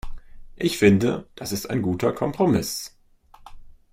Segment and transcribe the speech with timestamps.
[0.55, 2.97] Ich finde, das ist ein guter Kompromiss.